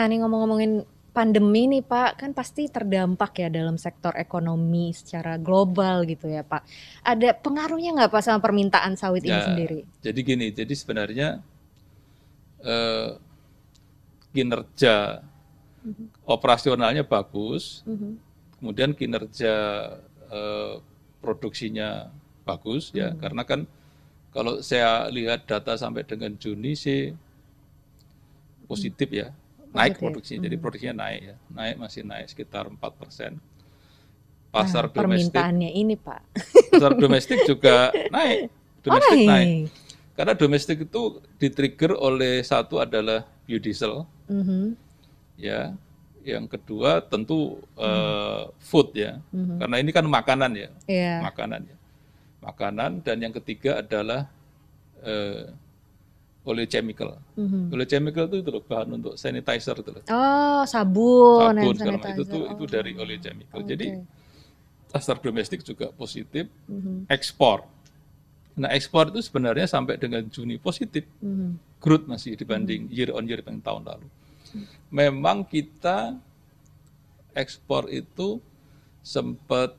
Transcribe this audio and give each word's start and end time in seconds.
Nah, 0.00 0.08
ini 0.08 0.16
ngomong-ngomongin 0.24 0.80
pandemi 1.12 1.68
nih 1.68 1.84
Pak, 1.84 2.24
kan 2.24 2.32
pasti 2.32 2.72
terdampak 2.72 3.36
ya 3.36 3.52
dalam 3.52 3.76
sektor 3.76 4.16
ekonomi 4.16 4.96
secara 4.96 5.36
global 5.36 6.08
gitu 6.08 6.24
ya 6.24 6.40
Pak. 6.40 6.64
Ada 7.04 7.36
pengaruhnya 7.36 7.92
nggak 7.92 8.08
Pak 8.08 8.22
sama 8.24 8.40
permintaan 8.40 8.96
sawit 8.96 9.28
ini 9.28 9.36
Ya, 9.36 9.44
sendiri? 9.44 9.84
Jadi 10.00 10.20
gini, 10.24 10.46
jadi 10.56 10.72
sebenarnya 10.72 11.44
eh, 12.64 13.12
kinerja 14.32 15.20
operasionalnya 16.24 17.04
bagus, 17.04 17.84
Mhm. 17.84 18.16
kemudian 18.56 18.96
kinerja 18.96 19.52
eh, 20.32 20.74
produksinya 21.20 22.08
bagus 22.48 22.88
ya, 22.96 23.12
karena 23.20 23.44
kan 23.44 23.68
kalau 24.32 24.64
saya 24.64 25.12
lihat 25.12 25.44
data 25.44 25.76
sampai 25.76 26.08
dengan 26.08 26.32
Juni 26.40 26.72
sih 26.72 27.12
positif 28.64 29.10
ya, 29.12 29.28
naik 29.70 29.94
Positif. 29.94 30.02
produksinya, 30.02 30.40
jadi 30.44 30.56
produksinya 30.56 30.96
naik 31.00 31.20
ya, 31.22 31.36
naik 31.48 31.74
masih 31.76 32.02
naik 32.02 32.26
sekitar 32.26 32.66
4 32.66 32.78
persen. 32.92 33.32
Pasar 34.50 34.90
Nah, 34.90 34.92
domestik, 34.92 35.30
permintaannya 35.30 35.70
ini 35.70 35.94
Pak. 35.94 36.20
pasar 36.74 36.92
domestik 36.94 37.38
juga 37.46 37.94
naik, 38.14 38.50
domestik 38.82 39.14
Oh, 39.14 39.22
naik. 39.22 39.28
naik. 39.30 39.64
Karena 40.12 40.32
domestik 40.34 40.78
itu 40.82 41.02
di-trigger 41.38 41.94
oleh 41.94 42.42
satu 42.42 42.76
adalah 42.76 43.22
biodiesel, 43.46 44.04
Mhm. 44.26 44.74
ya. 45.36 45.72
Yang 46.20 46.52
kedua 46.52 47.00
tentu 47.00 47.62
eh, 47.78 48.42
food 48.60 48.92
ya, 48.92 49.22
karena 49.32 49.76
ini 49.78 49.88
kan 49.88 50.04
makanan 50.04 50.52
ya, 50.52 50.68
Iya. 50.84 51.24
makanan 51.24 51.64
ya, 51.64 51.76
makanan. 52.42 53.00
Dan 53.00 53.16
yang 53.22 53.32
ketiga 53.32 53.80
adalah 53.80 54.28
eh, 55.00 55.48
oleochemical. 56.44 57.20
Mhm. 57.36 57.72
Oleochemical 57.72 58.24
itu, 58.32 58.36
itu 58.40 58.50
loh, 58.50 58.62
bahan 58.64 58.88
untuk 58.96 59.14
sanitizer 59.20 59.76
itu 59.76 59.90
loh. 59.92 60.02
Oh, 60.08 60.62
sabun, 60.64 61.52
Sabun 61.52 61.74
macam 61.76 61.94
itu 62.16 62.22
tuh 62.24 62.42
itu 62.48 62.64
Oh, 62.64 62.68
dari 62.68 62.92
oleochemical. 62.96 63.60
Jadi 63.64 63.86
oke. 63.92 64.04
pasar 64.90 65.16
domestik 65.20 65.60
juga 65.62 65.92
positif, 65.92 66.48
Mhm. 66.66 67.06
ekspor. 67.06 67.68
Nah 68.56 68.72
ekspor 68.74 69.08
itu 69.14 69.20
sebenarnya 69.22 69.68
sampai 69.68 69.96
dengan 70.00 70.24
Juni 70.26 70.56
positif. 70.58 71.04
Mhm. 71.20 71.72
growth 71.80 72.04
masih 72.04 72.36
dibanding 72.36 72.92
year 72.92 73.08
on 73.08 73.24
year 73.24 73.40
yang 73.40 73.56
tahun 73.64 73.88
lalu. 73.88 74.04
Memang 74.92 75.48
kita 75.48 76.12
ekspor 77.32 77.88
itu 77.88 78.36
sempat 79.00 79.72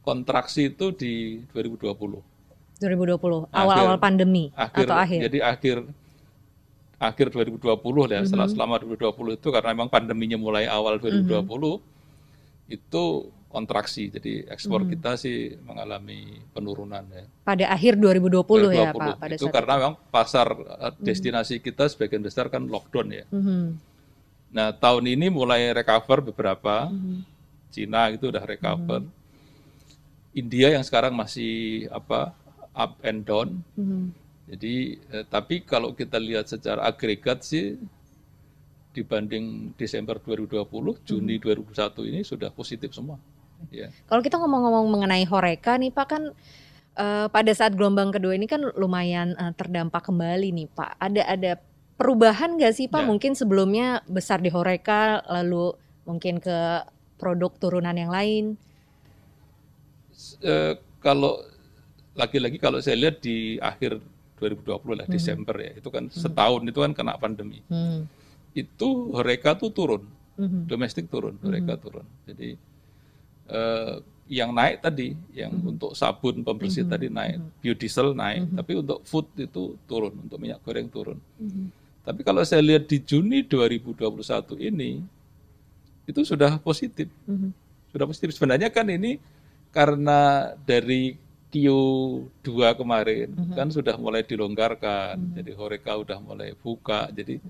kontraksi 0.00 0.72
itu 0.72 0.96
di 0.96 1.44
2020. 1.52 2.24
2020, 2.76 3.48
Akhir. 3.48 3.56
awal-awal 3.56 3.96
pandemi 3.96 4.52
Akhir, 4.52 4.84
atau 4.84 4.96
akhir? 4.96 5.20
Jadi 5.30 5.38
akhir 5.40 5.76
akhir 6.96 7.26
2020 7.28 8.08
ya, 8.08 8.20
Mhm. 8.24 8.26
setelah 8.28 8.48
selama 8.48 8.74
2020 8.80 9.36
itu 9.36 9.48
karena 9.52 9.68
memang 9.76 9.88
pandeminya 9.88 10.36
mulai 10.36 10.64
awal 10.64 10.96
2020 10.96 11.80
itu 12.68 13.04
kontraksi. 13.46 14.08
Jadi 14.08 14.44
ekspor 14.48 14.84
Mhm. 14.84 14.88
kita 14.96 15.16
sih 15.16 15.56
mengalami 15.64 16.40
penurunan 16.52 17.04
ya. 17.08 17.24
Pada 17.44 17.64
akhir 17.72 17.96
2020 17.96 18.68
ya 18.72 18.92
2020. 18.92 19.12
Pak, 19.12 19.16
pada 19.20 19.34
itu 19.36 19.44
saat 19.44 19.54
karena 19.54 19.72
memang 19.80 19.94
pasar 20.08 20.48
eh, 20.52 20.92
destinasi 21.00 21.54
kita 21.60 21.84
sebagian 21.88 22.20
besar 22.20 22.48
kan 22.52 22.64
lockdown 22.64 23.08
ya. 23.12 23.24
Mhm. 23.32 23.64
Nah, 24.52 24.72
tahun 24.72 25.04
ini 25.08 25.26
mulai 25.28 25.72
recover 25.72 26.20
beberapa. 26.24 26.88
Mhm. 26.88 27.24
Cina 27.72 28.08
itu 28.08 28.28
udah 28.28 28.44
recover. 28.44 29.04
India 30.32 30.68
yang 30.68 30.84
sekarang 30.84 31.12
masih 31.12 31.88
apa 31.88 32.32
up 32.76 33.00
and 33.02 33.24
down. 33.24 33.64
Mhm. 33.74 34.12
Jadi, 34.46 35.00
eh, 35.10 35.24
tapi 35.26 35.66
kalau 35.66 35.96
kita 35.96 36.22
lihat 36.22 36.46
secara 36.46 36.86
agregat 36.86 37.42
sih 37.42 37.74
dibanding 38.94 39.74
Desember 39.74 40.16
2020, 40.22 40.96
Juni 41.02 41.36
2021 41.42 42.06
ini 42.06 42.22
sudah 42.22 42.48
positif 42.54 42.94
semua. 42.94 43.18
Ya. 43.72 43.90
Kalau 44.06 44.22
kita 44.22 44.36
ngomong-ngomong 44.38 44.86
mengenai 44.92 45.24
Horeca 45.26 45.80
nih 45.80 45.90
Pak 45.90 46.06
kan 46.06 46.22
eh, 46.96 47.26
pada 47.28 47.52
saat 47.52 47.76
gelombang 47.76 48.12
kedua 48.12 48.36
ini 48.36 48.48
kan 48.48 48.62
lumayan 48.76 49.36
eh, 49.36 49.52
terdampak 49.56 50.06
kembali 50.06 50.48
nih 50.52 50.68
Pak. 50.70 50.90
Ada 51.00 51.22
ada 51.26 51.52
perubahan 51.96 52.56
nggak 52.56 52.72
sih 52.76 52.86
Pak? 52.86 53.02
Ya. 53.04 53.08
Mungkin 53.08 53.32
sebelumnya 53.34 54.04
besar 54.06 54.40
di 54.40 54.52
Horeca 54.52 55.24
lalu 55.28 55.76
mungkin 56.06 56.38
ke 56.38 56.86
produk 57.16 57.52
turunan 57.56 57.96
yang 57.96 58.12
lain. 58.12 58.60
Eh, 60.40 60.76
kalau 61.00 61.40
lagi-lagi 62.16 62.56
kalau 62.56 62.80
saya 62.80 62.96
lihat 62.96 63.20
di 63.20 63.60
akhir 63.60 64.00
2020 64.40 65.00
lah 65.00 65.06
Desember 65.08 65.56
ya, 65.60 65.72
itu 65.76 65.88
kan 65.88 66.08
setahun 66.12 66.64
itu 66.64 66.80
kan 66.80 66.92
kena 66.92 67.16
pandemi. 67.16 67.60
Hmm. 67.68 68.08
Itu 68.56 69.12
Horeca 69.12 69.56
tuh 69.56 69.70
turun. 69.72 70.04
Mhm. 70.36 70.68
domestik 70.68 71.08
turun, 71.08 71.40
mereka 71.40 71.80
turun. 71.80 72.04
Jadi 72.28 72.60
eh, 73.48 73.94
yang 74.28 74.50
naik 74.52 74.82
tadi, 74.82 75.14
yang 75.32 75.54
untuk 75.64 75.94
sabun 75.94 76.42
pembersih 76.42 76.84
tadi 76.84 77.06
naik, 77.06 77.40
biodiesel 77.62 78.12
naik, 78.12 78.52
tapi 78.58 78.72
untuk 78.76 79.00
food 79.06 79.30
itu 79.38 79.78
turun, 79.86 80.12
untuk 80.26 80.36
minyak 80.36 80.60
goreng 80.66 80.90
turun. 80.90 81.18
Mhm. 81.40 81.70
Tapi 82.04 82.20
kalau 82.22 82.42
saya 82.44 82.62
lihat 82.62 82.84
di 82.90 83.00
Juni 83.00 83.46
2021 83.46 84.58
ini, 84.58 85.00
itu 86.06 86.20
sudah 86.22 86.58
positif, 86.60 87.08
Mhm. 87.26 87.50
sudah 87.90 88.06
positif. 88.06 88.34
Sebenarnya 88.34 88.68
kan 88.70 88.86
ini 88.90 89.18
karena 89.72 90.52
dari 90.66 91.16
Q2 91.56 92.76
kemarin 92.76 93.32
kan 93.56 93.72
sudah 93.72 93.96
mulai 93.96 94.20
dilonggarkan, 94.26 95.32
jadi 95.32 95.52
Horeca 95.56 95.96
udah 95.96 96.18
mulai 96.20 96.52
buka, 96.52 97.08
jadi 97.08 97.40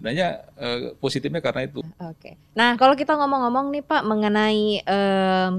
sebenarnya 0.00 0.28
eh, 0.56 0.80
positifnya 0.96 1.44
karena 1.44 1.68
itu. 1.68 1.84
Oke. 2.00 2.40
Nah, 2.56 2.72
kalau 2.80 2.96
kita 2.96 3.20
ngomong-ngomong 3.20 3.68
nih 3.68 3.84
Pak 3.84 4.02
mengenai 4.08 4.80
em, 4.80 5.52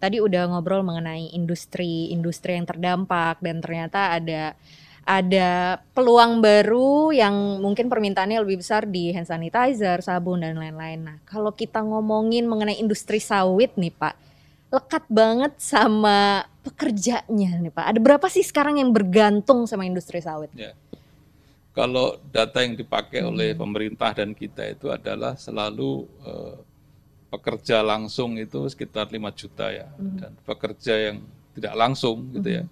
tadi 0.00 0.16
udah 0.16 0.48
ngobrol 0.48 0.80
mengenai 0.80 1.36
industri-industri 1.36 2.56
yang 2.56 2.64
terdampak 2.64 3.36
dan 3.44 3.60
ternyata 3.60 4.16
ada 4.16 4.56
ada 5.06 5.78
peluang 5.94 6.42
baru 6.42 7.14
yang 7.14 7.62
mungkin 7.62 7.86
permintaannya 7.86 8.42
lebih 8.42 8.58
besar 8.58 8.90
di 8.90 9.14
hand 9.14 9.30
sanitizer, 9.30 10.02
sabun 10.02 10.42
dan 10.42 10.58
lain-lain. 10.58 11.00
Nah, 11.06 11.16
kalau 11.22 11.54
kita 11.54 11.78
ngomongin 11.78 12.42
mengenai 12.48 12.82
industri 12.82 13.22
sawit 13.22 13.70
nih 13.78 13.94
Pak, 13.94 14.25
lekat 14.76 15.04
banget 15.08 15.52
sama 15.56 16.44
pekerjanya 16.60 17.56
nih 17.56 17.72
Pak. 17.72 17.84
Ada 17.94 18.00
berapa 18.02 18.26
sih 18.28 18.44
sekarang 18.44 18.76
yang 18.76 18.92
bergantung 18.92 19.64
sama 19.64 19.88
industri 19.88 20.20
sawit? 20.20 20.52
Ya. 20.52 20.76
Kalau 21.72 22.16
data 22.32 22.64
yang 22.64 22.72
dipakai 22.72 23.20
Hmm. 23.20 23.36
oleh 23.36 23.52
pemerintah 23.52 24.12
dan 24.12 24.32
kita 24.32 24.64
itu 24.64 24.88
adalah 24.88 25.36
selalu 25.36 26.04
eh, 26.24 26.56
pekerja 27.26 27.84
langsung 27.84 28.38
itu 28.38 28.64
sekitar 28.70 29.12
5 29.12 29.28
juta 29.32 29.68
ya, 29.68 29.86
Hmm. 29.96 30.16
dan 30.16 30.32
pekerja 30.42 30.94
yang 31.12 31.20
tidak 31.52 31.74
langsung 31.76 32.32
gitu 32.32 32.48
ya, 32.48 32.64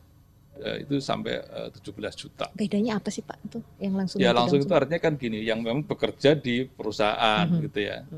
eh, 0.56 0.76
itu 0.88 1.04
sampai 1.04 1.36
eh, 1.36 1.68
17 1.68 2.16
juta. 2.16 2.48
Bedanya 2.56 2.96
apa 2.96 3.12
sih 3.12 3.20
Pak 3.20 3.38
itu 3.44 3.58
yang 3.76 3.92
langsung 3.92 4.16
Ya 4.24 4.32
langsung 4.32 4.56
itu 4.56 4.72
artinya 4.72 5.00
kan 5.00 5.14
gini, 5.16 5.44
yang 5.44 5.60
memang 5.60 5.84
bekerja 5.84 6.32
di 6.32 6.64
perusahaan 6.64 7.44
Hmm. 7.44 7.60
gitu 7.60 7.80
ya. 7.84 8.08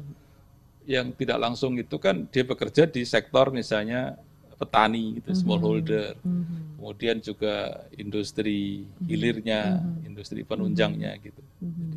Yang 0.87 1.19
tidak 1.19 1.39
langsung 1.43 1.75
itu 1.77 1.97
kan 1.99 2.31
dia 2.31 2.47
bekerja 2.47 2.87
di 2.87 3.03
sektor 3.03 3.51
misalnya 3.51 4.15
petani 4.57 5.21
gitu, 5.21 5.37
smallholder. 5.37 6.17
Mhm. 6.23 6.81
Kemudian 6.81 7.17
juga 7.21 7.85
industri 7.99 8.87
hilirnya, 9.05 9.83
industri 10.07 10.47
penunjangnya 10.47 11.13
gitu. 11.21 11.43
Mhm. 11.61 11.91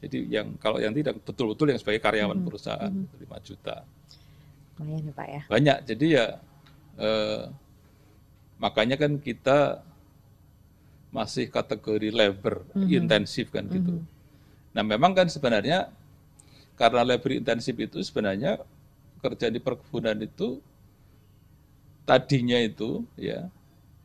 Jadi 0.00 0.18
yang 0.32 0.56
kalau 0.56 0.80
yang 0.80 0.96
tidak 0.96 1.20
betul-betul 1.20 1.74
yang 1.74 1.80
sebagai 1.82 2.00
karyawan 2.00 2.40
perusahaan 2.40 2.88
itu 2.88 3.16
5 3.20 3.38
juta. 3.44 3.84
Lumayan 4.80 5.04
ya 5.04 5.12
Pak 5.12 5.26
ya. 5.28 5.42
Banyak. 5.50 5.78
Jadi 5.84 6.06
ya 6.16 6.26
eh, 6.96 7.42
makanya 8.56 8.96
kan 8.96 9.20
kita 9.20 9.84
masih 11.10 11.50
kategori 11.50 12.14
labor 12.14 12.64
intensif 12.86 13.50
kan 13.50 13.66
gitu. 13.66 13.98
Nah, 14.70 14.82
memang 14.86 15.10
kan 15.10 15.26
sebenarnya 15.26 15.90
karena 16.80 17.04
labor 17.04 17.36
intensif 17.36 17.76
itu 17.76 18.00
sebenarnya 18.00 18.56
pekerjaan 19.20 19.52
di 19.52 19.60
perkebunan 19.60 20.16
itu 20.24 20.64
tadinya 22.08 22.56
itu 22.56 23.04
ya 23.20 23.52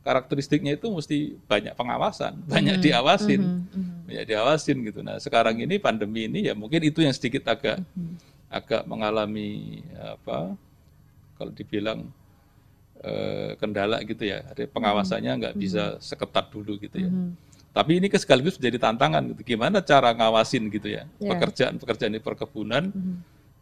karakteristiknya 0.04 0.76
itu 0.76 0.86
mesti 0.92 1.34
banyak 1.48 1.72
pengawasan, 1.74 2.38
banyak 2.52 2.78
diawasin, 2.84 3.42
banyak 4.06 4.24
diawasin 4.28 4.76
gitu. 4.84 5.00
Nah 5.00 5.16
sekarang 5.16 5.56
ini 5.58 5.80
pandemi 5.80 6.28
ini 6.28 6.46
ya 6.46 6.54
mungkin 6.54 6.84
itu 6.84 7.00
yang 7.00 7.16
sedikit 7.16 7.48
agak 7.48 7.80
agak 8.52 8.84
mengalami 8.86 9.80
apa 9.98 10.54
kalau 11.40 11.52
dibilang 11.56 12.06
eh, 13.02 13.56
kendala 13.56 14.04
gitu 14.04 14.22
ya, 14.28 14.44
ada 14.46 14.62
pengawasannya 14.68 15.32
nggak 15.40 15.56
bisa 15.58 15.96
seketat 15.98 16.52
dulu 16.52 16.76
gitu 16.78 17.08
ya. 17.08 17.10
Tapi 17.76 18.00
ini 18.00 18.08
ke 18.08 18.16
sekaligus 18.16 18.56
menjadi 18.56 18.88
tantangan 18.88 19.36
gitu. 19.36 19.42
Gimana 19.44 19.84
cara 19.84 20.16
ngawasin 20.16 20.72
gitu 20.72 20.88
ya 20.88 21.04
Ya. 21.20 21.36
pekerjaan-pekerjaan 21.36 22.16
di 22.16 22.22
perkebunan 22.24 22.88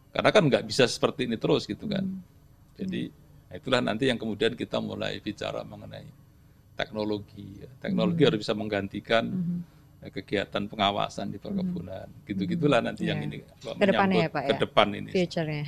karena 0.09 0.29
kan 0.31 0.43
nggak 0.47 0.63
bisa 0.63 0.87
seperti 0.87 1.27
ini 1.27 1.35
terus 1.35 1.67
gitu 1.67 1.83
kan. 1.83 2.07
Jadi 2.79 3.11
nah 3.45 3.55
itulah 3.59 3.83
nanti 3.83 4.07
yang 4.07 4.15
kemudian 4.15 4.55
kita 4.55 4.79
mulai 4.79 5.19
bicara 5.19 5.67
mengenai 5.67 6.07
teknologi. 6.73 7.59
ya. 7.59 7.67
Teknologi 7.83 8.23
harus 8.23 8.39
bisa 8.39 8.55
menggantikan 8.55 9.27
kegiatan 10.05 10.63
pengawasan 10.69 11.33
di 11.33 11.37
perkebunan. 11.37 12.07
Gitu-gitulah 12.23 12.79
nanti 12.79 13.09
yang 13.09 13.19
Iya. 13.19 13.27
ini 13.27 13.37
kalau 13.59 13.75
Ke 13.75 13.85
depannya 13.89 14.15
ya, 14.21 14.29
Pak, 14.31 14.41
ke 14.45 14.53
ya? 14.53 14.59
depan 14.63 14.87
ini. 14.93 15.09
Future-nya. 15.11 15.65